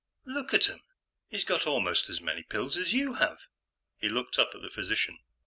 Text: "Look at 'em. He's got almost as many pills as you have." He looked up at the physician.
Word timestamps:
"Look 0.25 0.51
at 0.51 0.67
'em. 0.67 0.81
He's 1.27 1.43
got 1.43 1.67
almost 1.67 2.09
as 2.09 2.21
many 2.21 2.41
pills 2.41 2.75
as 2.75 2.91
you 2.91 3.13
have." 3.21 3.41
He 3.97 4.09
looked 4.09 4.39
up 4.39 4.55
at 4.55 4.63
the 4.63 4.71
physician. 4.71 5.19